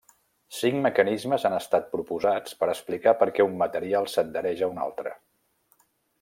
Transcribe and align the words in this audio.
Cinc 0.59 0.77
mecanismes 0.85 1.45
han 1.49 1.55
estat 1.57 1.85
proposats 1.91 2.57
per 2.63 2.71
explicar 2.75 3.13
perquè 3.21 3.47
un 3.51 3.55
material 3.61 4.11
s'adhereix 4.15 4.65
a 4.65 4.71
un 4.75 4.81
altre. 4.89 5.15